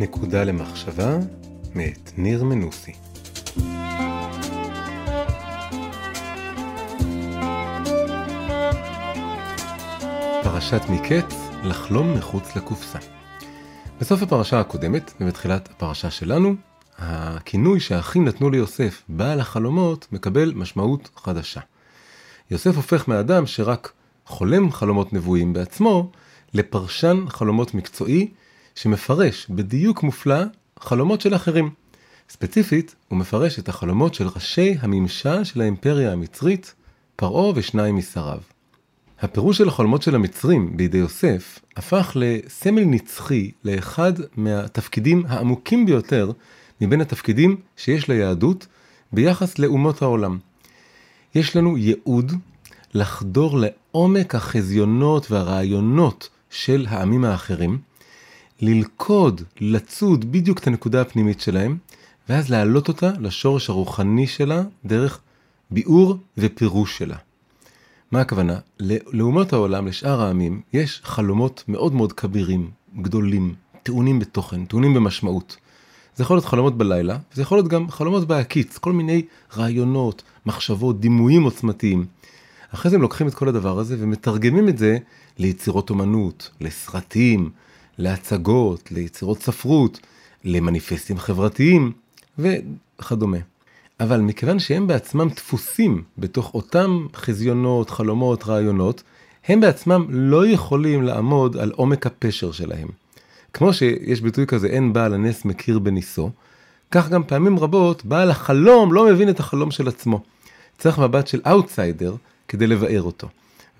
נקודה 0.00 0.44
למחשבה 0.44 1.16
מאת 1.74 2.10
ניר 2.16 2.44
מנוסי 2.44 2.92
פרשת 10.42 10.80
מקץ 10.88 11.34
לחלום 11.64 12.14
מחוץ 12.14 12.56
לקופסה. 12.56 12.98
בסוף 14.00 14.22
הפרשה 14.22 14.60
הקודמת 14.60 15.12
ובתחילת 15.20 15.68
הפרשה 15.70 16.10
שלנו, 16.10 16.54
הכינוי 16.98 17.80
שהאחים 17.80 18.24
נתנו 18.24 18.50
ליוסף, 18.50 19.02
בעל 19.08 19.40
החלומות, 19.40 20.06
מקבל 20.12 20.52
משמעות 20.56 21.10
חדשה. 21.16 21.60
יוסף 22.50 22.76
הופך 22.76 23.08
מאדם 23.08 23.46
שרק 23.46 23.92
חולם 24.26 24.72
חלומות 24.72 25.12
נבואים 25.12 25.52
בעצמו, 25.52 26.10
לפרשן 26.54 27.24
חלומות 27.28 27.74
מקצועי, 27.74 28.28
שמפרש 28.76 29.46
בדיוק 29.50 30.02
מופלא 30.02 30.42
חלומות 30.80 31.20
של 31.20 31.34
אחרים. 31.34 31.70
ספציפית, 32.30 32.94
הוא 33.08 33.18
מפרש 33.18 33.58
את 33.58 33.68
החלומות 33.68 34.14
של 34.14 34.28
ראשי 34.34 34.76
הממשל 34.80 35.44
של 35.44 35.60
האימפריה 35.60 36.12
המצרית, 36.12 36.74
פרעה 37.16 37.52
ושניים 37.54 37.96
משריו. 37.96 38.38
הפירוש 39.20 39.58
של 39.58 39.68
החלומות 39.68 40.02
של 40.02 40.14
המצרים 40.14 40.76
בידי 40.76 40.98
יוסף 40.98 41.58
הפך 41.76 42.12
לסמל 42.14 42.84
נצחי 42.84 43.50
לאחד 43.64 44.12
מהתפקידים 44.36 45.22
העמוקים 45.28 45.86
ביותר 45.86 46.30
מבין 46.80 47.00
התפקידים 47.00 47.56
שיש 47.76 48.08
ליהדות 48.08 48.66
ביחס 49.12 49.58
לאומות 49.58 50.02
העולם. 50.02 50.38
יש 51.34 51.56
לנו 51.56 51.78
ייעוד 51.78 52.32
לחדור 52.94 53.58
לעומק 53.58 54.34
החזיונות 54.34 55.30
והרעיונות 55.30 56.28
של 56.50 56.86
העמים 56.88 57.24
האחרים, 57.24 57.78
ללכוד, 58.60 59.42
לצוד 59.60 60.32
בדיוק 60.32 60.58
את 60.58 60.66
הנקודה 60.66 61.00
הפנימית 61.00 61.40
שלהם, 61.40 61.76
ואז 62.28 62.50
להעלות 62.50 62.88
אותה 62.88 63.10
לשורש 63.20 63.70
הרוחני 63.70 64.26
שלה 64.26 64.62
דרך 64.84 65.20
ביאור 65.70 66.16
ופירוש 66.38 66.98
שלה. 66.98 67.16
מה 68.12 68.20
הכוונה? 68.20 68.58
לאומות 69.12 69.52
העולם, 69.52 69.86
לשאר 69.86 70.20
העמים, 70.20 70.60
יש 70.72 71.00
חלומות 71.04 71.64
מאוד 71.68 71.94
מאוד 71.94 72.12
כבירים, 72.12 72.70
גדולים, 73.00 73.54
טעונים 73.82 74.18
בתוכן, 74.18 74.64
טעונים 74.64 74.94
במשמעות. 74.94 75.56
זה 76.16 76.22
יכול 76.22 76.36
להיות 76.36 76.46
חלומות 76.46 76.78
בלילה, 76.78 77.18
וזה 77.32 77.42
יכול 77.42 77.58
להיות 77.58 77.68
גם 77.68 77.90
חלומות 77.90 78.28
בהקיץ, 78.28 78.78
כל 78.78 78.92
מיני 78.92 79.22
רעיונות, 79.56 80.22
מחשבות, 80.46 81.00
דימויים 81.00 81.42
עוצמתיים. 81.42 82.06
אחרי 82.74 82.90
זה 82.90 82.96
הם 82.96 83.02
לוקחים 83.02 83.28
את 83.28 83.34
כל 83.34 83.48
הדבר 83.48 83.78
הזה 83.78 83.96
ומתרגמים 83.98 84.68
את 84.68 84.78
זה 84.78 84.98
ליצירות 85.38 85.90
אומנות, 85.90 86.50
לסרטים, 86.60 87.50
להצגות, 87.98 88.92
ליצירות 88.92 89.42
ספרות, 89.42 90.00
למניפסטים 90.44 91.18
חברתיים 91.18 91.92
וכדומה. 92.38 93.38
אבל 94.00 94.20
מכיוון 94.20 94.58
שהם 94.58 94.86
בעצמם 94.86 95.28
דפוסים 95.28 96.02
בתוך 96.18 96.54
אותם 96.54 97.06
חזיונות, 97.14 97.90
חלומות, 97.90 98.44
רעיונות, 98.44 99.02
הם 99.48 99.60
בעצמם 99.60 100.06
לא 100.08 100.46
יכולים 100.46 101.02
לעמוד 101.02 101.56
על 101.56 101.70
עומק 101.70 102.06
הפשר 102.06 102.52
שלהם. 102.52 102.88
כמו 103.52 103.72
שיש 103.72 104.20
ביטוי 104.20 104.46
כזה, 104.46 104.66
אין 104.66 104.92
בעל 104.92 105.14
הנס 105.14 105.44
מכיר 105.44 105.78
בניסו, 105.78 106.30
כך 106.90 107.08
גם 107.08 107.24
פעמים 107.24 107.58
רבות 107.58 108.04
בעל 108.04 108.30
החלום 108.30 108.92
לא 108.92 109.06
מבין 109.06 109.28
את 109.28 109.40
החלום 109.40 109.70
של 109.70 109.88
עצמו. 109.88 110.20
צריך 110.78 110.98
מבט 110.98 111.26
של 111.26 111.40
אאוטסיידר 111.46 112.14
כדי 112.48 112.66
לבאר 112.66 113.02
אותו. 113.02 113.28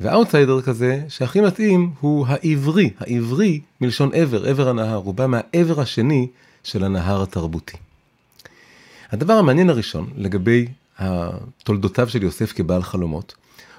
ואאוטסיידר 0.01 0.63
כזה 0.63 1.03
שהכי 1.09 1.41
מתאים 1.41 1.93
הוא 2.01 2.27
העברי, 2.29 2.91
העברי 2.99 3.61
מלשון 3.81 4.11
עבר, 4.15 4.47
עבר 4.47 4.69
הנהר, 4.69 4.97
הוא 4.97 5.15
בא 5.15 5.27
מהעבר 5.27 5.81
השני 5.81 6.29
של 6.65 6.85
הנהר 6.85 7.23
התרבותי. 7.23 7.77
הדבר 9.11 9.33
המעניין 9.33 9.71
הראשון 9.71 10.11
לגבי 10.17 10.67
תולדותיו 11.65 12.09
של 12.09 12.23
יוסף 12.23 12.53
כבעל 12.53 12.83
חלומות, 12.83 13.35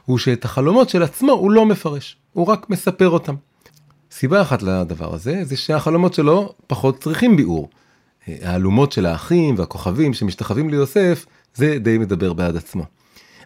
הוא 0.06 0.18
שאת 0.18 0.46
החלומות 0.46 0.90
של 0.90 1.04
עצמו 1.04 1.32
הוא 1.32 1.52
לא 1.52 1.66
מפרש, 1.66 2.18
הוא 2.34 2.46
רק 2.46 2.70
מספר 2.70 3.10
אותם. 3.10 3.36
סיבה 4.12 4.42
אחת 4.42 4.62
לדבר 4.62 5.14
הזה, 5.14 5.44
זה 5.44 5.58
שהחלומות 5.58 6.14
שלו 6.14 6.54
פחות 6.68 7.02
צריכים 7.02 7.36
ביאור. 7.36 7.70
האלומות 8.28 8.92
של 8.92 9.06
האחים 9.06 9.56
והכוכבים 9.58 10.14
שמשתחווים 10.14 10.70
ליוסף, 10.70 11.26
זה 11.56 11.80
די 11.80 11.98
מדבר 11.98 12.34
בעד 12.34 12.56
עצמו. 12.56 12.84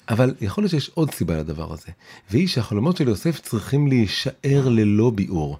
אבל 0.09 0.33
יכול 0.41 0.63
להיות 0.63 0.71
שיש 0.71 0.91
עוד 0.93 1.11
סיבה 1.13 1.37
לדבר 1.37 1.73
הזה, 1.73 1.87
והיא 2.31 2.47
שהחלומות 2.47 2.97
של 2.97 3.07
יוסף 3.07 3.39
צריכים 3.39 3.87
להישאר 3.87 4.69
ללא 4.69 5.09
ביאור. 5.09 5.57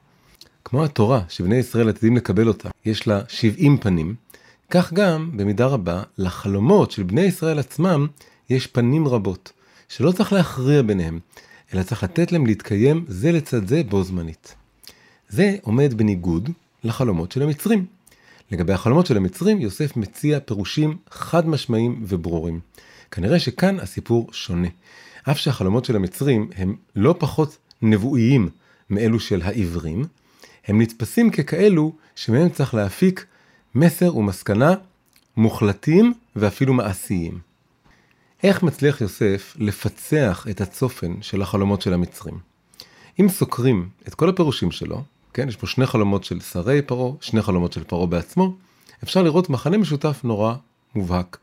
כמו 0.65 0.83
התורה 0.83 1.21
שבני 1.29 1.55
ישראל 1.55 1.89
עתידים 1.89 2.17
לקבל 2.17 2.47
אותה, 2.47 2.69
יש 2.85 3.07
לה 3.07 3.21
70 3.27 3.77
פנים, 3.77 4.15
כך 4.69 4.93
גם, 4.93 5.31
במידה 5.35 5.65
רבה, 5.65 6.03
לחלומות 6.17 6.91
של 6.91 7.03
בני 7.03 7.21
ישראל 7.21 7.59
עצמם 7.59 8.07
יש 8.49 8.67
פנים 8.67 9.07
רבות, 9.07 9.51
שלא 9.89 10.11
צריך 10.11 10.33
להכריע 10.33 10.81
ביניהם, 10.81 11.19
אלא 11.73 11.83
צריך 11.83 12.03
לתת 12.03 12.31
להם 12.31 12.45
להתקיים 12.45 13.05
זה 13.07 13.31
לצד 13.31 13.67
זה 13.67 13.81
בו 13.89 14.03
זמנית. 14.03 14.55
זה 15.29 15.55
עומד 15.61 15.93
בניגוד 15.93 16.49
לחלומות 16.83 17.31
של 17.31 17.41
המצרים. 17.41 17.85
לגבי 18.51 18.73
החלומות 18.73 19.05
של 19.05 19.17
המצרים, 19.17 19.61
יוסף 19.61 19.97
מציע 19.97 20.39
פירושים 20.39 20.97
חד 21.09 21.47
משמעיים 21.47 22.03
וברורים. 22.07 22.59
כנראה 23.11 23.39
שכאן 23.39 23.79
הסיפור 23.79 24.29
שונה. 24.31 24.67
אף 25.31 25.37
שהחלומות 25.37 25.85
של 25.85 25.95
המצרים 25.95 26.49
הם 26.55 26.75
לא 26.95 27.15
פחות 27.19 27.57
נבואיים 27.81 28.49
מאלו 28.89 29.19
של 29.19 29.41
העברים, 29.41 30.05
הם 30.67 30.81
נתפסים 30.81 31.31
ככאלו 31.31 31.95
שמהם 32.15 32.49
צריך 32.49 32.73
להפיק 32.73 33.25
מסר 33.75 34.15
ומסקנה 34.17 34.73
מוחלטים 35.37 36.13
ואפילו 36.35 36.73
מעשיים. 36.73 37.39
איך 38.43 38.63
מצליח 38.63 39.01
יוסף 39.01 39.55
לפצח 39.59 40.45
את 40.49 40.61
הצופן 40.61 41.21
של 41.21 41.41
החלומות 41.41 41.81
של 41.81 41.93
המצרים? 41.93 42.37
אם 43.19 43.29
סוקרים 43.29 43.89
את 44.07 44.15
כל 44.15 44.29
הפירושים 44.29 44.71
שלו, 44.71 45.03
כן, 45.33 45.47
יש 45.47 45.55
פה 45.55 45.67
שני 45.67 45.85
חלומות 45.85 46.23
של 46.23 46.39
שרי 46.39 46.81
פרעה, 46.81 47.11
שני 47.21 47.41
חלומות 47.41 47.73
של 47.73 47.83
פרעה 47.83 48.07
בעצמו, 48.07 48.55
אפשר 49.03 49.23
לראות 49.23 49.49
מחנה 49.49 49.77
משותף 49.77 50.19
נורא 50.23 50.55
מובהק. 50.95 51.37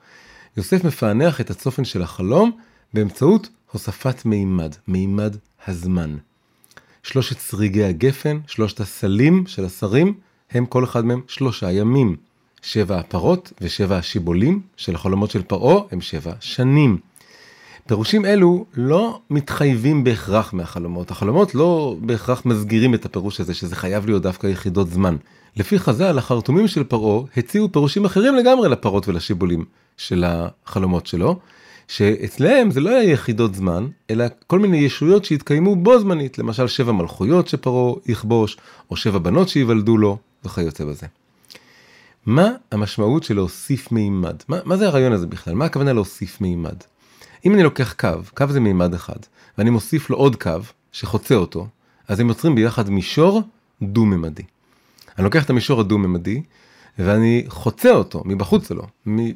יוסף 0.56 0.84
מפענח 0.84 1.40
את 1.40 1.50
הצופן 1.50 1.84
של 1.84 2.02
החלום 2.02 2.50
באמצעות 2.94 3.48
הוספת 3.72 4.24
מימד, 4.24 4.74
מימד 4.88 5.36
הזמן. 5.66 6.16
שלושת 7.02 7.40
שריגי 7.40 7.84
הגפן, 7.84 8.38
שלושת 8.46 8.80
הסלים 8.80 9.46
של 9.46 9.64
השרים, 9.64 10.14
הם 10.50 10.66
כל 10.66 10.84
אחד 10.84 11.04
מהם 11.04 11.20
שלושה 11.28 11.72
ימים. 11.72 12.16
שבע 12.62 12.98
הפרות 12.98 13.52
ושבע 13.60 13.96
השיבולים 13.96 14.60
של 14.76 14.94
החלומות 14.94 15.30
של 15.30 15.42
פרעה 15.42 15.82
הם 15.90 16.00
שבע 16.00 16.32
שנים. 16.40 16.98
פירושים 17.86 18.24
אלו 18.24 18.64
לא 18.74 19.20
מתחייבים 19.30 20.04
בהכרח 20.04 20.52
מהחלומות. 20.52 21.10
החלומות 21.10 21.54
לא 21.54 21.96
בהכרח 22.00 22.46
מסגירים 22.46 22.94
את 22.94 23.04
הפירוש 23.04 23.40
הזה 23.40 23.54
שזה 23.54 23.76
חייב 23.76 24.06
להיות 24.06 24.22
דווקא 24.22 24.46
יחידות 24.46 24.90
זמן. 24.90 25.16
לפי 25.58 25.78
חז"ל, 25.78 26.18
החרטומים 26.18 26.68
של 26.68 26.84
פרעה 26.84 27.22
הציעו 27.36 27.72
פירושים 27.72 28.04
אחרים 28.04 28.36
לגמרי 28.36 28.68
לפרות 28.68 29.08
ולשיבולים 29.08 29.64
של 29.96 30.24
החלומות 30.26 31.06
שלו, 31.06 31.38
שאצלם 31.88 32.70
זה 32.70 32.80
לא 32.80 32.90
היה 32.90 33.12
יחידות 33.12 33.54
זמן, 33.54 33.86
אלא 34.10 34.24
כל 34.46 34.58
מיני 34.58 34.76
ישויות 34.76 35.24
שהתקיימו 35.24 35.76
בו 35.76 35.98
זמנית, 35.98 36.38
למשל 36.38 36.66
שבע 36.66 36.92
מלכויות 36.92 37.48
שפרעה 37.48 37.94
יכבוש, 38.06 38.56
או 38.90 38.96
שבע 38.96 39.18
בנות 39.18 39.48
שייוולדו 39.48 39.96
לו, 39.96 40.18
וכיוצא 40.44 40.84
בזה. 40.84 41.06
מה 42.26 42.48
המשמעות 42.72 43.24
של 43.24 43.34
להוסיף 43.34 43.92
מימד? 43.92 44.36
מה, 44.48 44.58
מה 44.64 44.76
זה 44.76 44.86
הרעיון 44.86 45.12
הזה 45.12 45.26
בכלל? 45.26 45.54
מה 45.54 45.64
הכוונה 45.64 45.92
להוסיף 45.92 46.40
מימד? 46.40 46.76
אם 47.46 47.54
אני 47.54 47.62
לוקח 47.62 47.92
קו, 47.92 48.08
קו 48.34 48.44
זה 48.48 48.60
מימד 48.60 48.94
אחד, 48.94 49.18
ואני 49.58 49.70
מוסיף 49.70 50.10
לו 50.10 50.16
עוד 50.16 50.36
קו 50.36 50.60
שחוצה 50.92 51.34
אותו, 51.34 51.66
אז 52.08 52.20
הם 52.20 52.28
יוצרים 52.28 52.54
ביחד 52.54 52.90
מישור 52.90 53.42
דו-ממדי. 53.82 54.42
אני 55.18 55.24
לוקח 55.24 55.44
את 55.44 55.50
המישור 55.50 55.80
הדו-ממדי, 55.80 56.42
ואני 56.98 57.44
חוצה 57.48 57.90
אותו 57.90 58.22
מבחוץ 58.24 58.68
שלו, 58.68 58.86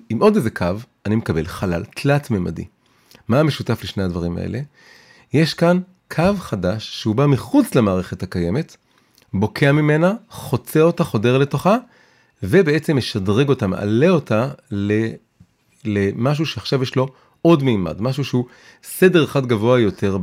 עם 0.08 0.19
עוד 0.23 0.37
איזה 0.37 0.50
קו, 0.50 0.67
אני 1.06 1.17
מקבל 1.17 1.46
חלל 1.46 1.84
תלת-ממדי. 1.84 2.64
מה 3.29 3.40
המשותף 3.40 3.84
לשני 3.84 4.02
הדברים 4.02 4.37
האלה? 4.37 4.61
יש 5.32 5.55
כאן 5.55 5.81
קו 6.11 6.34
חדש 6.38 7.00
שהוא 7.00 7.14
בא 7.14 7.26
מחוץ 7.26 7.75
למערכת 7.75 8.23
הקיימת, 8.23 8.76
בוקע 9.34 9.73
ממנה, 9.73 10.14
חוצה 10.31 10.81
אותה, 10.81 11.05
חודר 11.05 11.38
לתוכה, 11.38 11.76
ובעצם 12.43 12.96
משדרג 12.96 13.49
אותה, 13.49 13.67
מעלה 13.67 14.08
אותה 14.08 14.49
למשהו 15.84 16.46
שעכשיו 16.46 16.82
יש 16.82 16.96
לו 16.96 17.08
עוד 17.43 17.62
מימד, 17.62 18.02
משהו 18.02 18.25
שהוא 18.25 18.44
סדר 18.84 19.25
אחד 19.25 19.46
גבוה 19.46 19.81
יותר 19.81 20.19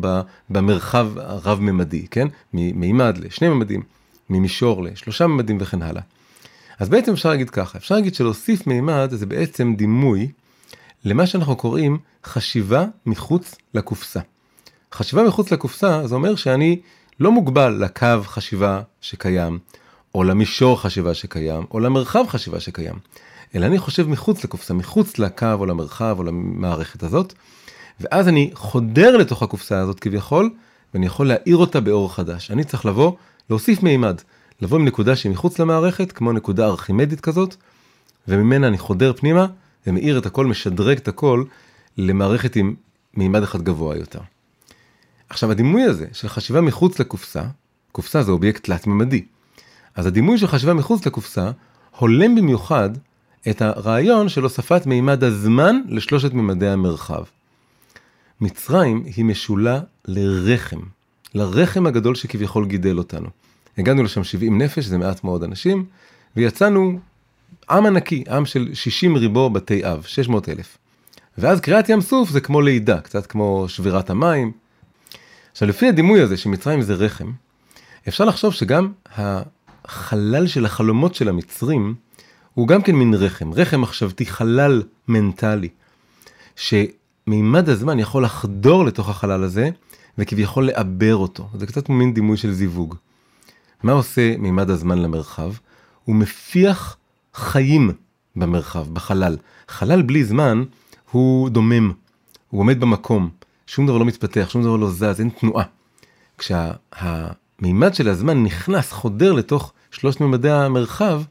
במרחב 0.49 1.07
הרב-ממדי, 1.17 2.07
כן? 2.11 2.27
ממימד 2.53 3.17
לשני 3.17 3.49
ממדים, 3.49 3.83
ממישור 4.29 4.83
לשלושה 4.83 5.27
ממדים 5.27 5.57
וכן 5.61 5.81
הלאה. 5.81 6.01
אז 6.79 6.89
בעצם 6.89 7.11
אפשר 7.11 7.29
להגיד 7.29 7.49
ככה, 7.49 7.77
אפשר 7.77 7.95
להגיד 7.95 8.15
שלהוסיף 8.15 8.67
מימד 8.67 9.09
זה 9.11 9.25
בעצם 9.25 9.73
דימוי 9.77 10.31
למה 11.05 11.27
שאנחנו 11.27 11.55
קוראים 11.55 11.97
חשיבה 12.23 12.85
מחוץ 13.05 13.55
לקופסה. 13.73 14.19
חשיבה 14.93 15.23
מחוץ 15.23 15.51
לקופסה 15.51 16.07
זה 16.07 16.15
אומר 16.15 16.35
שאני 16.35 16.79
לא 17.19 17.31
מוגבל 17.31 17.83
לקו 17.83 18.23
חשיבה 18.23 18.81
שקיים, 19.01 19.59
או 20.15 20.23
למישור 20.23 20.81
חשיבה 20.81 21.13
שקיים, 21.13 21.65
או 21.71 21.79
למרחב 21.79 22.25
חשיבה 22.27 22.59
שקיים, 22.59 22.95
אלא 23.55 23.65
אני 23.65 23.79
חושב 23.79 24.07
מחוץ 24.07 24.43
לקופסה, 24.43 24.73
מחוץ 24.73 25.19
לקו 25.19 25.53
או 25.53 25.65
למרחב 25.65 26.15
או 26.17 26.23
למערכת 26.23 27.03
הזאת, 27.03 27.33
ואז 27.99 28.27
אני 28.27 28.51
חודר 28.53 29.17
לתוך 29.17 29.43
הקופסה 29.43 29.79
הזאת 29.79 29.99
כביכול, 29.99 30.49
ואני 30.93 31.05
יכול 31.05 31.27
להאיר 31.27 31.57
אותה 31.57 31.79
באור 31.79 32.13
חדש. 32.15 32.51
אני 32.51 32.63
צריך 32.63 32.85
לבוא, 32.85 33.11
להוסיף 33.49 33.83
מימד, 33.83 34.21
לבוא 34.61 34.77
עם 34.77 34.85
נקודה 34.85 35.15
שהיא 35.15 35.31
מחוץ 35.31 35.59
למערכת, 35.59 36.11
כמו 36.11 36.31
נקודה 36.31 36.65
ארכימדית 36.65 37.21
כזאת, 37.21 37.55
וממנה 38.27 38.67
אני 38.67 38.77
חודר 38.77 39.13
פנימה, 39.13 39.45
ומאיר 39.87 40.17
את 40.17 40.25
הכל, 40.25 40.45
משדרג 40.45 40.97
את 40.97 41.07
הכל 41.07 41.43
למערכת 41.97 42.55
עם 42.55 42.75
מימד 43.13 43.43
אחד 43.43 43.61
גבוה 43.61 43.97
יותר. 43.97 44.19
עכשיו 45.29 45.51
הדימוי 45.51 45.83
הזה 45.83 46.07
של 46.13 46.29
חשיבה 46.29 46.61
מחוץ 46.61 46.99
לקופסה, 46.99 47.43
קופסה 47.91 48.23
זה 48.23 48.31
אובייקט 48.31 48.63
תלת-ממדי. 48.63 49.25
אז 49.95 50.05
הדימוי 50.05 50.37
של 50.37 50.47
חשיבה 50.47 50.73
מחוץ 50.73 51.05
לקופסה 51.05 51.51
הולם 51.97 52.35
במיוחד 52.35 52.89
את 53.49 53.61
הרעיון 53.61 54.29
של 54.29 54.43
הוספת 54.43 54.85
מימד 54.85 55.23
הזמן 55.23 55.81
לשלושת 55.87 56.33
מימדי 56.33 56.67
המרחב. 56.67 57.23
מצרים 58.41 59.03
היא 59.05 59.25
משולה 59.25 59.79
לרחם, 60.05 60.79
לרחם 61.35 61.87
הגדול 61.87 62.15
שכביכול 62.15 62.65
גידל 62.65 62.97
אותנו. 62.97 63.27
הגענו 63.77 64.03
לשם 64.03 64.23
70 64.23 64.61
נפש, 64.61 64.85
זה 64.85 64.97
מעט 64.97 65.23
מאוד 65.23 65.43
אנשים, 65.43 65.85
ויצאנו 66.35 66.99
עם 67.69 67.85
ענקי, 67.85 68.23
עם 68.29 68.45
של 68.45 68.69
60 68.73 69.15
ריבו 69.15 69.49
בתי 69.49 69.85
אב, 69.85 70.03
600 70.07 70.49
אלף. 70.49 70.77
ואז 71.37 71.59
קריעת 71.59 71.89
ים 71.89 72.01
סוף 72.01 72.29
זה 72.29 72.41
כמו 72.41 72.61
לידה, 72.61 73.01
קצת 73.01 73.25
כמו 73.25 73.65
שבירת 73.67 74.09
המים. 74.09 74.51
עכשיו 75.51 75.67
לפי 75.67 75.87
הדימוי 75.87 76.21
הזה 76.21 76.37
שמצרים 76.37 76.81
זה 76.81 76.93
רחם, 76.93 77.31
אפשר 78.07 78.25
לחשוב 78.25 78.53
שגם 78.53 78.91
החלל 79.85 80.47
של 80.47 80.65
החלומות 80.65 81.15
של 81.15 81.29
המצרים 81.29 81.95
הוא 82.53 82.67
גם 82.67 82.81
כן 82.81 82.95
מין 82.95 83.13
רחם, 83.13 83.53
רחם 83.53 83.81
מחשבתי, 83.81 84.25
חלל 84.25 84.83
מנטלי, 85.07 85.69
שמימד 86.55 87.69
הזמן 87.69 87.99
יכול 87.99 88.23
לחדור 88.23 88.85
לתוך 88.85 89.09
החלל 89.09 89.43
הזה 89.43 89.69
וכביכול 90.19 90.65
לעבר 90.65 91.15
אותו, 91.15 91.49
זה 91.53 91.67
קצת 91.67 91.89
מין 91.89 92.13
דימוי 92.13 92.37
של 92.37 92.51
זיווג. 92.53 92.95
מה 93.83 93.91
עושה 93.91 94.37
מימד 94.37 94.69
הזמן 94.69 94.99
למרחב? 94.99 95.51
הוא 96.05 96.15
מפיח 96.15 96.97
חיים 97.33 97.91
במרחב, 98.35 98.93
בחלל. 98.93 99.37
חלל 99.67 100.01
בלי 100.01 100.23
זמן 100.23 100.63
הוא 101.11 101.49
דומם, 101.49 101.91
הוא 102.49 102.61
עומד 102.61 102.79
במקום, 102.79 103.29
שום 103.67 103.87
דבר 103.87 103.97
לא 103.97 104.05
מתפתח, 104.05 104.47
שום 104.49 104.63
דבר 104.63 104.75
לא 104.75 104.89
זז, 104.89 105.19
אין 105.19 105.29
תנועה. 105.29 105.63
כשהמימד 106.37 107.93
של 107.93 108.09
הזמן 108.09 108.43
נכנס, 108.43 108.91
חודר 108.91 109.31
לתוך 109.31 109.73
שלושת 109.91 110.21
ממדי 110.21 110.51
המרחב, 110.51 111.21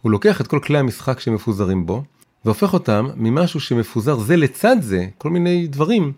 הוא 0.00 0.12
לוקח 0.12 0.40
את 0.40 0.46
כל 0.46 0.60
כלי 0.64 0.78
המשחק 0.78 1.20
שמפוזרים 1.20 1.86
בו, 1.86 2.04
והופך 2.44 2.72
אותם 2.72 3.08
ממשהו 3.16 3.60
שמפוזר 3.60 4.18
זה 4.18 4.36
לצד 4.36 4.76
זה, 4.80 5.06
כל 5.18 5.30
מיני 5.30 5.66
דברים, 5.66 6.12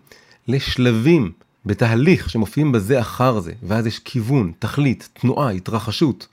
לשלבים, 0.47 1.31
בתהליך 1.65 2.29
שמופיעים 2.29 2.71
בזה 2.71 2.99
אחר 2.99 3.39
זה, 3.39 3.51
ואז 3.63 3.87
יש 3.87 3.99
כיוון, 3.99 4.51
תכלית, 4.59 5.09
תנועה, 5.13 5.49
התרחשות. 5.49 6.27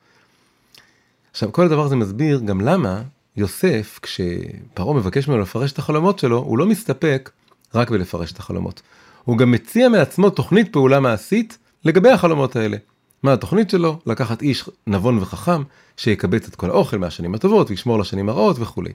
עכשיו, 1.31 1.53
כל 1.53 1.65
הדבר 1.65 1.85
הזה 1.85 1.97
מסביר 1.97 2.41
גם 2.45 2.61
למה 2.61 3.03
יוסף, 3.37 3.99
כשפרעה 4.03 4.95
מבקש 4.95 5.29
ממנו 5.29 5.43
לפרש 5.43 5.73
את 5.73 5.79
החלומות 5.79 6.19
שלו, 6.19 6.39
הוא 6.39 6.59
לא 6.59 6.67
מסתפק 6.67 7.31
רק 7.75 7.91
בלפרש 7.91 8.33
את 8.33 8.39
החלומות. 8.39 8.83
הוא 9.25 9.39
גם 9.39 9.51
מציע 9.51 9.89
מעצמו 9.89 10.31
תוכנית 10.31 10.73
פעולה 10.73 11.01
מעשית 11.01 11.59
לגבי 11.85 12.11
החלומות 12.11 12.57
האלה. 12.57 12.77
מה 13.23 13.33
התוכנית 13.33 13.71
שלו? 13.71 13.99
לקחת 14.07 14.43
איש 14.43 14.69
נבון 14.87 15.19
וחכם 15.19 15.63
שיקבץ 15.97 16.49
את 16.49 16.55
כל 16.55 16.71
האוכל 16.71 16.99
מהשנים 16.99 17.35
הטובות 17.35 17.71
וישמור 17.71 17.99
לשנים 17.99 18.29
הרעות 18.29 18.57
וכולי. 18.59 18.93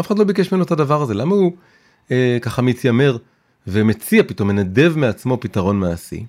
אף 0.00 0.06
אחד 0.06 0.18
לא 0.18 0.24
ביקש 0.24 0.52
ממנו 0.52 0.64
את 0.64 0.70
הדבר 0.70 1.02
הזה, 1.02 1.14
למה 1.14 1.34
הוא 1.34 1.52
אה, 2.10 2.38
ככה 2.42 2.62
מתיימר 2.62 3.16
ומציע 3.66 4.22
פתאום, 4.22 4.48
מנדב 4.48 4.92
מעצמו 4.96 5.40
פתרון 5.40 5.80
מעשי? 5.80 6.26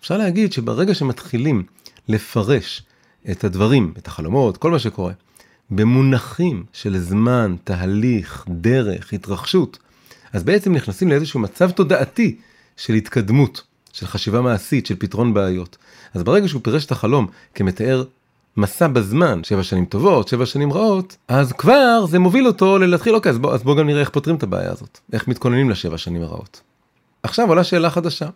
אפשר 0.00 0.16
להגיד 0.16 0.52
שברגע 0.52 0.94
שמתחילים 0.94 1.62
לפרש 2.08 2.82
את 3.30 3.44
הדברים, 3.44 3.94
את 3.98 4.06
החלומות, 4.06 4.56
כל 4.56 4.70
מה 4.70 4.78
שקורה, 4.78 5.12
במונחים 5.70 6.64
של 6.72 6.98
זמן, 6.98 7.56
תהליך, 7.64 8.44
דרך, 8.48 9.12
התרחשות, 9.12 9.78
אז 10.32 10.42
בעצם 10.42 10.72
נכנסים 10.72 11.08
לאיזשהו 11.08 11.40
מצב 11.40 11.70
תודעתי 11.70 12.36
של 12.76 12.94
התקדמות, 12.94 13.62
של 13.92 14.06
חשיבה 14.06 14.40
מעשית, 14.40 14.86
של 14.86 14.94
פתרון 14.98 15.34
בעיות. 15.34 15.76
אז 16.14 16.22
ברגע 16.22 16.48
שהוא 16.48 16.60
פירש 16.64 16.84
את 16.84 16.92
החלום 16.92 17.26
כמתאר 17.54 18.04
מסע 18.56 18.88
בזמן, 18.88 19.44
שבע 19.44 19.62
שנים 19.62 19.84
טובות, 19.84 20.28
שבע 20.28 20.46
שנים 20.46 20.72
רעות, 20.72 21.16
אז 21.28 21.52
כבר 21.52 22.06
זה 22.06 22.18
מוביל 22.18 22.46
אותו 22.46 22.78
ללהתחיל, 22.78 23.14
אוקיי, 23.14 23.30
אז 23.30 23.38
בוא, 23.38 23.54
אז 23.54 23.62
בוא 23.62 23.76
גם 23.76 23.86
נראה 23.86 24.00
איך 24.00 24.10
פותרים 24.10 24.36
את 24.36 24.42
הבעיה 24.42 24.70
הזאת, 24.70 24.98
איך 25.12 25.28
מתכוננים 25.28 25.70
לשבע 25.70 25.98
שנים 25.98 26.22
הרעות. 26.22 26.60
עכשיו 27.24 27.48
עולה 27.48 27.64
שאלה 27.64 27.90
חדשה, 27.90 28.28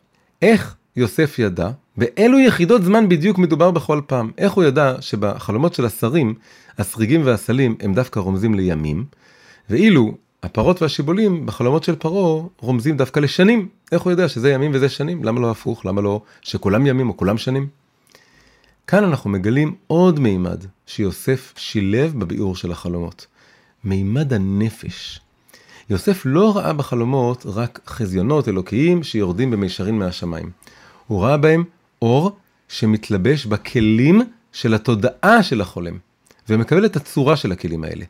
איך 0.43 0.75
יוסף 0.97 1.39
ידע 1.39 1.71
באילו 1.97 2.39
יחידות 2.39 2.83
זמן 2.83 3.09
בדיוק 3.09 3.39
מדובר 3.39 3.71
בכל 3.71 4.01
פעם? 4.07 4.31
איך 4.39 4.53
הוא 4.53 4.65
ידע 4.65 4.95
שבחלומות 5.01 5.75
של 5.75 5.87
השרים, 5.87 6.35
הסריגים 6.79 7.27
והסלים 7.27 7.77
הם 7.81 7.95
דווקא 7.95 8.21
רומזים 8.21 8.55
לימים, 8.55 9.05
ואילו 9.71 10.15
הפרות 10.43 10.83
והשיבולים 10.83 11.47
בחלומות 11.47 11.85
של 11.85 11.97
פרעה 11.97 12.47
רומזים 12.61 12.97
דווקא 12.97 13.21
לשנים. 13.21 13.69
איך 13.93 14.03
הוא 14.03 14.11
יודע 14.11 14.29
שזה 14.29 14.51
ימים 14.51 14.71
וזה 14.75 14.89
שנים? 14.89 15.25
למה 15.25 15.41
לא 15.41 15.51
הפוך? 15.51 15.87
למה 15.87 16.01
לא 16.01 16.21
שכולם 16.43 16.87
ימים 16.87 17.09
או 17.09 17.17
כולם 17.17 17.39
שנים? 17.39 17.69
כאן 18.87 19.05
אנחנו 19.05 19.31
מגלים 19.31 19.75
עוד 19.87 20.21
מימד 20.21 20.65
שיוסף 20.87 21.55
שילב 21.57 22.15
בביאור 22.19 22.57
של 22.57 22.73
החלומות. 22.73 23.27
מימד 23.85 24.33
הנפש. 24.33 25.21
יוסף 25.91 26.23
לא 26.25 26.57
ראה 26.57 26.73
בחלומות 26.73 27.47
רק 27.47 27.81
חזיונות 27.87 28.49
אלוקיים 28.49 29.03
שיורדים 29.03 29.51
במישרין 29.51 29.99
מהשמיים. 29.99 30.51
הוא 31.07 31.23
ראה 31.23 31.37
בהם 31.37 31.65
אור 32.03 32.37
שמתלבש 32.69 33.47
בכלים 33.47 34.23
של 34.53 34.75
התודעה 34.75 35.43
של 35.43 35.61
החולם, 35.61 35.99
ומקבל 36.49 36.87
את 36.87 36.97
הצורה 36.97 37.37
של 37.37 37.53
הכלים 37.53 37.85
האלה. 37.85 38.05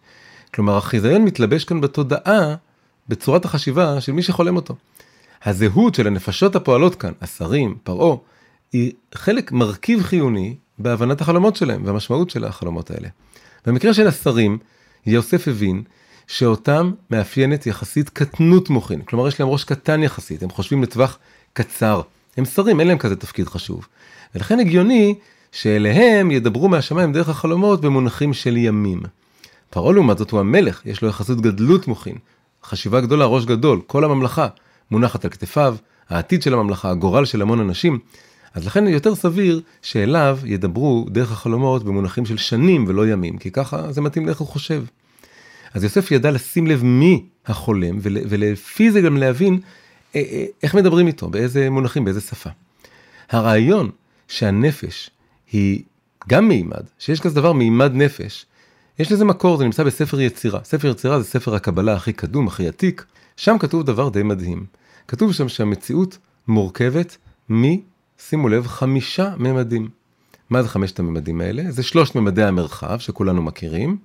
כלומר, 0.55 0.77
החיזיון 0.77 1.25
מתלבש 1.25 1.65
כאן 1.65 1.81
בתודעה, 1.81 2.55
בצורת 3.09 3.45
החשיבה 3.45 4.01
של 4.01 4.13
מי 4.13 4.23
שחולם 4.23 4.57
אותו. 4.57 4.75
הזהות 5.45 5.95
של 5.95 6.07
הנפשות 6.07 6.57
הפועלות 6.57 6.95
כאן, 6.95 7.13
השרים, 7.21 7.77
פרעה, 7.83 8.17
היא 8.73 8.93
חלק, 9.15 9.53
מרכיב 9.53 10.03
חיוני 10.03 10.55
בהבנת 10.79 11.21
החלומות 11.21 11.57
שלהם 11.57 11.83
והמשמעות 11.85 12.31
של 12.31 12.45
החלומות 12.45 12.91
האלה. 12.91 13.09
במקרה 13.67 13.95
של 13.95 14.07
השרים, 14.07 14.59
יוסף 15.07 15.49
הבין 15.49 15.83
שאותם 16.29 16.93
מאפיינת 17.11 17.67
יחסית 17.67 18.09
קטנות 18.09 18.71
מוחין, 18.71 19.03
כלומר 19.03 19.29
יש 19.29 19.41
להם 19.41 19.49
ראש 19.49 19.65
קטן 19.65 20.03
יחסית, 20.03 20.43
הם 20.43 20.51
חושבים 20.51 20.83
לטווח 20.83 21.19
קצר, 21.53 22.01
הם 22.37 22.45
שרים, 22.45 22.81
אין 22.81 22.89
להם 22.89 22.99
כזה 22.99 23.17
תפקיד 23.17 23.49
חשוב. 23.49 23.87
ולכן 24.35 24.61
הגיוני 24.61 25.15
שאליהם 25.53 26.31
ידברו 26.31 26.69
מהשמיים 26.69 27.13
דרך 27.13 27.29
החלומות 27.29 27.81
במונחים 27.81 28.33
של 28.33 28.57
ימים. 28.57 29.03
פרעה 29.71 29.93
לעומת 29.93 30.19
זאת 30.19 30.31
הוא 30.31 30.41
המלך, 30.41 30.83
יש 30.85 31.03
לו 31.03 31.09
יחסות 31.09 31.41
גדלות 31.41 31.89
מוחין, 31.89 32.17
חשיבה 32.65 33.01
גדולה, 33.01 33.25
ראש 33.25 33.45
גדול, 33.45 33.81
כל 33.87 34.05
הממלכה 34.05 34.49
מונחת 34.91 35.25
על 35.25 35.31
כתפיו, 35.31 35.77
העתיד 36.09 36.43
של 36.43 36.55
הממלכה, 36.55 36.91
הגורל 36.91 37.25
של 37.25 37.43
המון 37.43 37.61
אנשים, 37.61 37.99
אז 38.55 38.67
לכן 38.67 38.87
יותר 38.87 39.15
סביר 39.15 39.61
שאליו 39.83 40.39
ידברו 40.45 41.07
דרך 41.11 41.33
החלומות 41.33 41.85
במונחים 41.85 42.27
של 42.27 42.37
שנים 42.37 42.85
ולא 42.89 43.09
ימים, 43.09 43.39
כי 43.39 43.51
ככה 43.51 43.93
זה 43.93 44.01
מתאים 44.01 44.27
לאיך 44.27 44.39
הוא 44.39 44.49
חושב. 44.49 44.85
אז 45.79 45.85
יוסף 45.85 46.11
ידע 46.11 46.31
לשים 46.31 46.67
לב 46.67 46.85
מי 46.85 47.25
החולם, 47.47 47.99
ול, 48.03 48.17
ולפי 48.29 48.91
זה 48.91 49.01
גם 49.01 49.17
להבין 49.17 49.61
אה, 50.15 50.21
אה, 50.33 50.45
איך 50.63 50.75
מדברים 50.75 51.07
איתו, 51.07 51.29
באיזה 51.29 51.71
מונחים, 51.71 52.05
באיזה 52.05 52.21
שפה. 52.21 52.51
הרעיון 53.31 53.91
שהנפש 54.29 55.11
היא 55.53 55.83
גם 56.29 56.49
מימד, 56.49 56.83
שיש 56.99 57.21
כזה 57.21 57.35
דבר 57.35 57.53
מימד 57.53 57.93
נפש, 57.95 58.47
יש 58.99 59.13
לזה 59.13 59.25
מקור, 59.25 59.57
זה 59.57 59.65
נמצא 59.65 59.83
בספר 59.83 60.21
יצירה. 60.21 60.61
ספר 60.65 60.89
יצירה 60.89 61.21
זה 61.21 61.25
ספר 61.25 61.55
הקבלה 61.55 61.95
הכי 61.95 62.13
קדום, 62.13 62.47
הכי 62.47 62.69
עתיק. 62.69 63.05
שם 63.37 63.59
כתוב 63.59 63.83
דבר 63.83 64.09
די 64.09 64.23
מדהים. 64.23 64.67
כתוב 65.09 65.33
שם 65.33 65.49
שהמציאות 65.49 66.19
מורכבת 66.49 67.17
מ, 67.53 67.63
שימו 68.19 68.49
לב, 68.49 68.67
חמישה 68.67 69.35
ממדים. 69.37 69.89
מה 70.51 70.63
זה 70.63 70.69
חמשת 70.69 70.99
הממדים 70.99 71.41
האלה? 71.41 71.71
זה 71.71 71.83
שלושת 71.83 72.15
ממדי 72.15 72.45
המרחב 72.45 72.99
שכולנו 72.99 73.43
מכירים. 73.43 73.97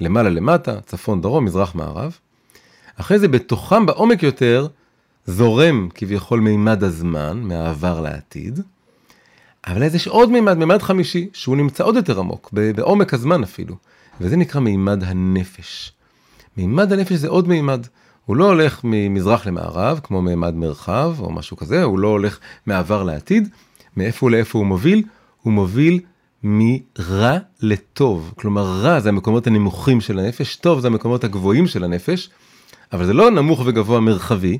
למעלה 0.00 0.30
למטה, 0.30 0.80
צפון 0.80 1.20
דרום, 1.20 1.44
מזרח 1.44 1.74
מערב. 1.74 2.18
אחרי 2.96 3.18
זה 3.18 3.28
בתוכם 3.28 3.86
בעומק 3.86 4.22
יותר 4.22 4.66
זורם 5.26 5.88
כביכול 5.94 6.40
מימד 6.40 6.84
הזמן, 6.84 7.40
מהעבר 7.44 8.00
לעתיד. 8.00 8.60
אבל 9.66 9.84
אז 9.84 9.94
יש 9.94 10.08
עוד 10.08 10.30
מימד, 10.30 10.58
מימד 10.58 10.82
חמישי, 10.82 11.28
שהוא 11.32 11.56
נמצא 11.56 11.84
עוד 11.84 11.96
יותר 11.96 12.18
עמוק, 12.18 12.50
בעומק 12.52 13.14
הזמן 13.14 13.42
אפילו. 13.42 13.76
וזה 14.20 14.36
נקרא 14.36 14.60
מימד 14.60 15.04
הנפש. 15.04 15.92
מימד 16.56 16.92
הנפש 16.92 17.12
זה 17.12 17.28
עוד 17.28 17.48
מימד. 17.48 17.86
הוא 18.26 18.36
לא 18.36 18.44
הולך 18.44 18.80
ממזרח 18.84 19.46
למערב, 19.46 20.00
כמו 20.02 20.22
מימד 20.22 20.54
מרחב 20.54 21.14
או 21.20 21.32
משהו 21.32 21.56
כזה, 21.56 21.82
הוא 21.82 21.98
לא 21.98 22.08
הולך 22.08 22.38
מעבר 22.66 23.02
לעתיד. 23.02 23.48
מאיפה 23.96 24.30
לאיפה 24.30 24.58
הוא 24.58 24.66
מוביל? 24.66 25.02
הוא 25.42 25.52
מוביל 25.52 26.00
מרע 26.42 27.38
לטוב. 27.62 28.32
כלומר, 28.38 28.62
רע 28.62 29.00
זה 29.00 29.08
המקומות 29.08 29.46
הנמוכים 29.46 30.00
של 30.00 30.18
הנפש, 30.18 30.56
טוב 30.56 30.80
זה 30.80 30.86
המקומות 30.86 31.24
הגבוהים 31.24 31.66
של 31.66 31.84
הנפש, 31.84 32.30
אבל 32.92 33.06
זה 33.06 33.12
לא 33.12 33.30
נמוך 33.30 33.62
וגבוה 33.66 34.00
מרחבי, 34.00 34.58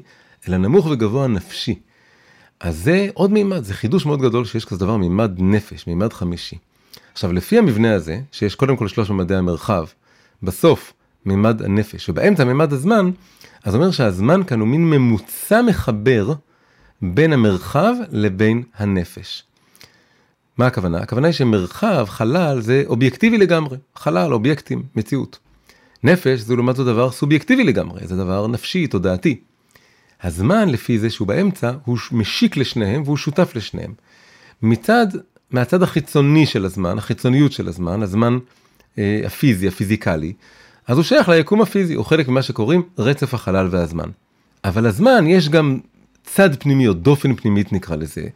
אלא 0.49 0.57
נמוך 0.57 0.87
וגבוה 0.87 1.27
נפשי. 1.27 1.79
אז 2.61 2.79
זה 2.79 3.09
עוד 3.15 3.33
מימד, 3.33 3.65
זה 3.65 3.75
חידוש 3.75 4.07
מאוד 4.07 4.23
גדול 4.23 4.45
שיש 4.45 4.65
כזה 4.65 4.79
דבר 4.79 4.97
מימד 4.97 5.33
נפש, 5.39 5.87
מימד 5.87 6.13
חמישי. 6.13 6.57
עכשיו, 7.13 7.33
לפי 7.33 7.59
המבנה 7.59 7.95
הזה, 7.95 8.21
שיש 8.33 8.55
קודם 8.55 8.77
כל 8.77 8.89
שלוש 8.89 9.11
ממדי 9.11 9.35
המרחב, 9.35 9.85
בסוף 10.43 10.93
מימד 11.25 11.63
הנפש, 11.63 12.09
ובאמצע 12.09 12.45
מימד 12.45 12.73
הזמן, 12.73 13.11
אז 13.65 13.75
אומר 13.75 13.91
שהזמן 13.91 14.45
כאן 14.45 14.61
הוא 14.61 14.69
מין 14.69 14.91
ממוצע 14.91 15.63
מחבר 15.63 16.33
בין 17.03 17.33
המרחב 17.33 17.95
לבין 18.11 18.63
הנפש. 18.77 19.43
מה 20.61 20.67
הכוונה? 20.67 20.99
הכוונה 20.99 21.27
היא 21.27 21.33
שמרחב, 21.33 22.07
חלל, 22.09 22.61
זה 22.61 22.83
אובייקטיבי 22.87 23.39
לגמרי. 23.39 23.79
חלל, 23.97 24.33
אובייקטים, 24.33 24.83
מציאות. 24.97 25.39
נפש 26.05 26.41
זה 26.41 26.55
לעומת 26.55 26.77
זאת 26.77 26.87
דבר 26.87 27.11
סובייקטיבי 27.11 27.65
לגמרי, 27.65 28.07
זה 28.07 28.17
דבר 28.17 28.47
נפשי, 28.47 28.87
תודעתי. 28.87 29.41
הזמן, 30.23 30.69
לפי 30.69 30.99
זה 30.99 31.11
שהוא 31.11 31.29
באמצע, 31.29 31.73
הוא 31.85 31.99
משיק 32.13 32.57
לשניהם 32.57 33.03
והוא 33.05 33.17
שותף 33.17 33.53
לשניהם. 33.55 33.95
מצד, 34.63 35.07
מהצד 35.51 35.83
החיצוני 35.83 36.47
של 36.47 36.65
הזמן, 36.65 36.99
החיצוניות 36.99 37.53
של 37.53 37.69
הזמן, 37.69 38.03
הזמן 38.03 38.39
אה, 38.99 39.21
הפיזי, 39.25 39.69
הפיזיקלי, 39.69 40.33
אז 40.87 40.97
הוא 40.97 41.05
שייך 41.05 41.29
ליקום 41.29 41.63
הפיזי, 41.63 41.95
הוא 41.95 42.05
חלק 42.05 42.29
ממה 42.29 42.43
שקוראים 42.43 42.83
רצף 42.99 43.35
החלל 43.35 43.69
והזמן. 43.71 44.09
אבל 44.65 44.87
הזמן 44.87 45.27
יש 45.27 45.49
גם 45.49 45.79
צד 46.25 46.51
פנימי 46.57 46.89
או 46.89 46.93
דופן 46.93 47.35
פנימית 47.35 47.73
נקרא 47.73 47.97
לזה. 47.97 48.29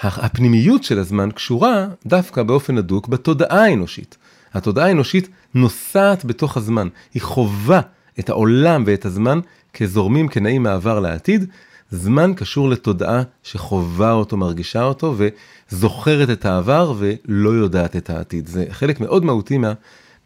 הפנימיות 0.00 0.84
של 0.84 0.98
הזמן 0.98 1.30
קשורה 1.30 1.86
דווקא 2.06 2.42
באופן 2.42 2.78
הדוק 2.78 3.08
בתודעה 3.08 3.64
האנושית. 3.64 4.16
התודעה 4.54 4.86
האנושית 4.86 5.28
נוסעת 5.54 6.24
בתוך 6.24 6.56
הזמן, 6.56 6.88
היא 7.14 7.22
חווה 7.22 7.80
את 8.18 8.28
העולם 8.28 8.84
ואת 8.86 9.04
הזמן 9.04 9.40
כזורמים 9.74 10.28
כנעים 10.28 10.62
מעבר 10.62 11.00
לעתיד. 11.00 11.46
זמן 11.90 12.32
קשור 12.36 12.68
לתודעה 12.68 13.22
שחווה 13.42 14.12
אותו, 14.12 14.36
מרגישה 14.36 14.82
אותו 14.82 15.16
וזוכרת 15.16 16.30
את 16.30 16.44
העבר 16.44 16.94
ולא 16.98 17.50
יודעת 17.50 17.96
את 17.96 18.10
העתיד. 18.10 18.46
זה 18.46 18.64
חלק 18.70 19.00
מאוד 19.00 19.24
מהותי 19.24 19.58
מה, 19.58 19.72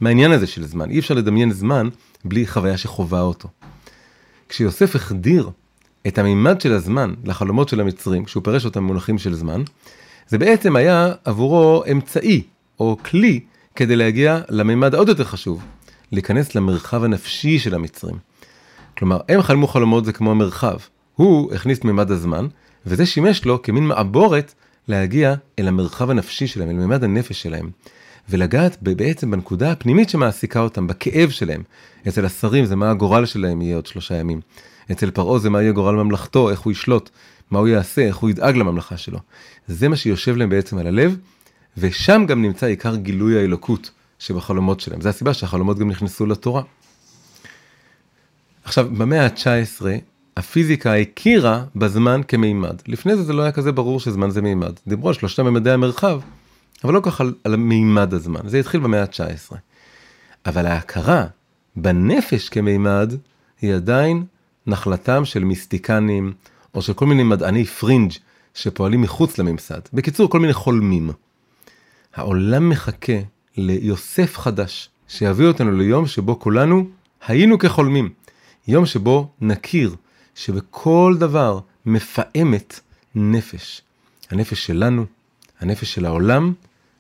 מהעניין 0.01 0.33
הזה 0.33 0.47
של 0.47 0.67
זמן. 0.67 0.91
אי 0.91 0.99
אפשר 0.99 1.15
לדמיין 1.15 1.53
זמן 1.53 1.89
בלי 2.25 2.47
חוויה 2.47 2.77
שחווה 2.77 3.21
אותו. 3.21 3.49
כשיוסף 4.49 4.97
החדיר 4.97 5.51
את 6.09 6.19
המימד 6.19 6.61
של 6.61 6.73
הזמן 6.73 7.15
לחלומות 7.25 7.69
של 7.69 7.81
המצרים, 7.81 8.25
כשהוא 8.25 8.45
פירש 8.45 8.65
אותם 8.65 8.81
במונחים 8.81 9.19
של 9.19 9.35
זמן, 9.35 9.63
זה 10.29 10.39
בעצם 10.39 10.77
היה 10.77 11.13
עבורו 11.25 11.83
אמצעי 11.93 12.43
או 12.81 12.97
כלי 13.05 13.41
כדי 13.75 13.97
להגיע 13.97 14.41
למימד 14.49 14.95
העוד 14.95 15.09
יותר 15.09 15.25
חשוב, 15.25 15.65
להיכנס 16.13 16.55
למרחב 16.55 17.05
הנפשי 17.05 17.59
של 17.59 17.75
המצרים. 17.75 18.17
כלומר, 18.99 19.21
הם 19.29 19.43
חלמו 19.43 19.67
חלומות 19.67 20.05
זה 20.05 20.13
כמו 20.13 20.35
מרחב. 20.35 20.77
הוא 21.15 21.55
הכניס 21.55 21.85
מימד 21.85 22.11
הזמן, 22.11 22.47
וזה 22.87 23.07
שימש 23.07 23.45
לו 23.45 23.63
כמין 23.63 23.87
מעבורת 23.87 24.55
להגיע 24.89 25.35
אל 25.59 25.69
המרחב 25.69 26.11
הנפשי 26.11 26.47
שלהם, 26.47 26.69
אל 26.69 26.75
מימד 26.75 27.05
הנפש 27.05 27.43
שלהם. 27.43 27.71
ולגעת 28.29 28.77
בעצם 28.83 29.31
בנקודה 29.31 29.73
הפנימית 29.73 30.11
שמעסיקה 30.11 30.61
אותם, 30.61 30.87
בכאב 30.87 31.31
שלהם. 31.31 31.63
אצל 32.09 32.25
השרים 32.25 32.65
זה 32.65 32.77
מה 32.77 32.91
הגורל 32.91 33.27
שלהם 33.27 33.63
יהיה 33.63 33.77
עוד 33.77 33.87
שלושה 33.87 34.15
ימים. 34.15 34.41
אצל 34.93 35.11
פרעה 35.11 35.39
זה 35.39 35.51
מה 35.51 35.63
יהיה 35.63 35.73
גורל 35.73 35.95
ממלכתו, 35.95 36.51
איך 36.51 36.61
הוא 36.61 36.73
ישלוט, 36.73 37.11
מה 37.51 37.59
הוא 37.59 37.69
יעשה, 37.69 38.03
איך 38.03 38.17
הוא 38.17 38.31
ידאג 38.31 38.57
לממלכה 38.57 38.97
שלו. 38.97 39.19
זה 39.69 39.89
מה 39.89 39.97
שיושב 39.97 40.37
להם 40.37 40.49
בעצם 40.49 40.79
על 40.79 40.87
הלב, 40.87 41.17
ושם 41.77 42.25
גם 42.29 42.43
נמצא 42.43 42.67
עיקר 42.67 42.97
גילוי 42.97 43.39
האלוקות 43.39 43.91
שבחלומות 44.19 44.81
שלהם. 44.81 45.01
זה 45.01 45.09
הסיבה 45.09 45.35
שהחלומות 45.35 45.79
גם 45.79 45.91
נכנסו 45.91 46.27
לתורה. 46.27 46.63
עכשיו, 48.65 48.89
במאה 48.99 49.25
ה-19, 49.25 49.87
הפיזיקה 50.37 50.95
הכירה 50.97 51.65
בזמן 51.77 52.21
כמימד. 52.29 52.77
לפני 52.89 53.17
זה 53.17 53.23
זה 53.23 53.33
לא 53.33 53.43
היה 53.43 53.53
כזה 53.53 53.73
ברור 53.73 54.01
שזמן 54.01 54.31
זה 54.31 54.43
מימד. 54.43 54.73
דיברו 54.87 55.09
על 55.09 55.15
שלושת 55.15 55.41
ממדי 55.41 55.71
המרחב, 55.71 56.21
אבל 56.85 56.95
לא 56.95 57.01
כך 57.03 57.21
על, 57.21 57.35
על 57.45 57.57
מימד 57.57 58.15
הזמן. 58.15 58.41
זה 58.45 58.59
התחיל 58.59 58.81
במאה 58.81 59.03
ה-19. 59.03 59.57
אבל 60.47 60.67
ההכרה 60.67 61.27
בנפש 61.77 62.49
כמימד 62.49 63.13
היא 63.61 63.75
עדיין 63.75 64.25
נחלתם 64.67 65.25
של 65.25 65.45
מיסטיקנים 65.45 66.33
או 66.75 66.83
של 66.83 66.93
כל 66.93 67.07
מיני 67.07 67.23
מדעני 67.23 67.65
פרינג' 67.65 68.13
שפועלים 68.55 69.03
מחוץ 69.03 69.39
לממסד. 69.39 69.81
בקיצור, 69.93 70.31
כל 70.31 70.41
מיני 70.41 70.53
חולמים. 70.53 71.11
העולם 72.15 72.69
מחכה 72.69 73.13
ליוסף 73.57 74.39
חדש, 74.39 74.89
שיביא 75.09 75.47
אותנו 75.47 75.73
ליום 75.73 76.07
שבו 76.07 76.41
כולנו 76.41 76.87
היינו 77.27 77.59
כחולמים. 77.59 78.11
יום 78.69 78.87
שבו 78.87 79.31
נכיר 79.41 79.95
שבכל 80.35 81.17
דבר 81.19 81.59
מפעמת 81.87 82.81
נפש. 83.15 83.83
הנפש 84.31 84.67
שלנו, 84.67 85.07
הנפש 85.61 85.95
של 85.95 86.07
העולם, 86.07 86.53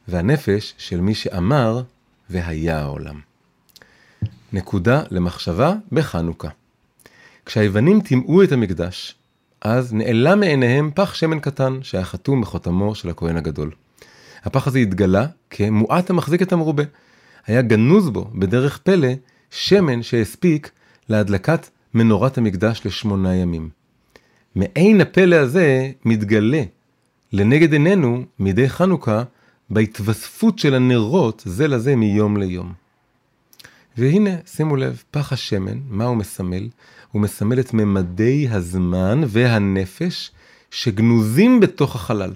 והנפש 0.09 0.75
של 0.79 1.01
מי 1.01 1.15
שאמר 1.15 1.83
והיה 2.31 2.81
העולם. 2.81 3.21
נקודה 4.53 5.03
למחשבה 5.11 5.75
בחנוכה. 5.93 6.49
כשהיוונים 7.47 8.01
טימאו 8.01 8.43
את 8.43 8.53
המקדש, 8.53 9.15
אז 9.61 9.93
נעלם 9.93 10.41
מעיניהם 10.41 10.91
פח 10.95 11.15
שמן 11.15 11.41
קטן 11.41 11.79
שהיה 11.83 12.05
חתום 12.05 12.41
בחותמו 12.41 12.95
של 12.95 13.09
הכהן 13.11 13.37
הגדול. 13.37 13.71
הפח 14.45 14.67
הזה 14.67 14.79
התגלה 14.79 15.27
כמועט 15.51 16.11
המחזיק 16.11 16.43
את 16.43 16.53
המרובה. 16.53 16.83
היה 17.47 17.63
גנוז 17.63 18.11
בו, 18.11 18.31
בדרך 18.35 18.79
פלא, 18.79 19.09
שמן 19.51 20.03
שהספיק 20.03 20.71
להדלקת 21.09 21.69
מנורת 21.95 22.39
המקדש 22.39 22.83
לשמונה 22.85 23.35
ימים. 23.35 23.69
מעין 24.55 25.01
הפלא 25.01 25.37
הזה 25.37 25.91
מתגלה 26.05 26.63
לנגד 27.33 27.73
עינינו 27.73 28.25
מדי 28.39 28.69
חנוכה 28.69 29.23
בהתווספות 29.71 30.59
של 30.59 30.75
הנרות 30.75 31.43
זה 31.47 31.69
לזה 31.69 31.97
מיום 31.97 32.37
ליום. 32.37 32.73
והנה, 33.99 34.31
שימו 34.47 34.77
לב, 34.77 35.03
פח 35.11 35.33
השמן, 35.33 35.79
מה 35.89 36.05
הוא 36.05 36.17
מסמל? 36.17 36.69
הוא 37.13 37.23
מסמל 37.23 37.61
את 37.61 37.75
ממדי 37.75 38.49
הזמן 38.51 39.21
והנפש 39.27 40.31
שגנוזים 40.71 41.61
בתוך 41.61 41.97
החלל. 41.97 42.33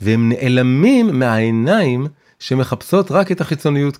והם 0.00 0.28
נעלמים 0.28 1.18
מהעיניים 1.18 2.06
שמחפשות 2.38 3.10
רק 3.10 3.32
את 3.32 3.40
החיצוניות. 3.40 3.98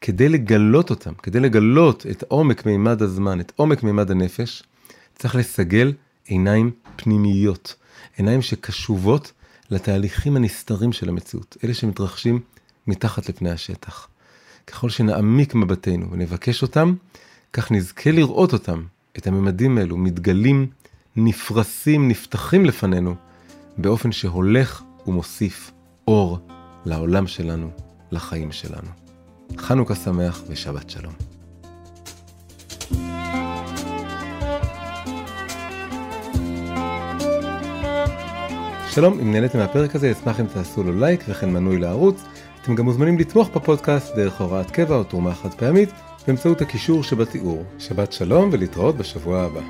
כדי 0.00 0.28
לגלות 0.28 0.90
אותם, 0.90 1.12
כדי 1.22 1.40
לגלות 1.40 2.06
את 2.10 2.24
עומק 2.28 2.66
מימד 2.66 3.02
הזמן, 3.02 3.40
את 3.40 3.52
עומק 3.56 3.82
מימד 3.82 4.10
הנפש, 4.10 4.62
צריך 5.18 5.34
לסגל 5.34 5.92
עיניים 6.24 6.70
פנימיות, 6.96 7.74
עיניים 8.16 8.42
שקשובות 8.42 9.32
לתהליכים 9.70 10.36
הנסתרים 10.36 10.92
של 10.92 11.08
המציאות, 11.08 11.56
אלה 11.64 11.74
שמתרחשים 11.74 12.40
מתחת 12.86 13.28
לפני 13.28 13.50
השטח. 13.50 14.08
ככל 14.66 14.90
שנעמיק 14.90 15.54
מבטנו 15.54 16.10
ונבקש 16.10 16.62
אותם, 16.62 16.94
כך 17.52 17.72
נזכה 17.72 18.10
לראות 18.10 18.52
אותם, 18.52 18.82
את 19.18 19.26
הממדים 19.26 19.78
האלו, 19.78 19.96
מתגלים, 19.96 20.66
נפרסים, 21.16 22.08
נפתחים 22.08 22.64
לפנינו, 22.64 23.14
באופן 23.76 24.12
שהולך 24.12 24.82
ומוסיף 25.06 25.70
אור 26.08 26.38
לעולם 26.84 27.26
שלנו, 27.26 27.70
לחיים 28.10 28.52
שלנו. 28.52 28.88
חנוכה 29.58 29.94
שמח 29.94 30.42
ושבת 30.48 30.90
שלום. 30.90 31.29
שלום, 38.94 39.20
אם 39.20 39.32
נהניתם 39.32 39.58
מהפרק 39.58 39.94
הזה, 39.94 40.12
אשמח 40.12 40.40
אם 40.40 40.46
תעשו 40.46 40.82
לו 40.82 41.00
לייק 41.00 41.24
וכן 41.28 41.50
מנוי 41.50 41.78
לערוץ. 41.78 42.24
אתם 42.62 42.74
גם 42.74 42.84
מוזמנים 42.84 43.18
לתמוך 43.18 43.50
בפודקאסט 43.54 44.14
דרך 44.16 44.40
הוראת 44.40 44.70
קבע 44.70 44.96
או 44.96 45.04
תרומה 45.04 45.34
חד 45.34 45.54
פעמית 45.54 45.88
באמצעות 46.26 46.60
הקישור 46.60 47.02
שבתיאור. 47.02 47.64
שבת 47.78 48.12
שלום 48.12 48.48
ולהתראות 48.52 48.96
בשבוע 48.96 49.42
הבא. 49.42 49.60